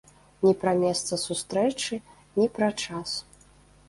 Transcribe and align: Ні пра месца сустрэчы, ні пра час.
Ні 0.45 0.51
пра 0.61 0.71
месца 0.83 1.19
сустрэчы, 1.23 1.99
ні 2.39 2.47
пра 2.57 2.71
час. 2.87 3.13